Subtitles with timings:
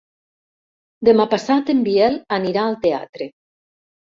[1.09, 3.29] Demà passat en Biel anirà al teatre.